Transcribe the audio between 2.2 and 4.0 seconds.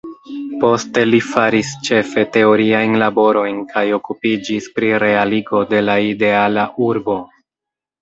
teoriajn laborojn kaj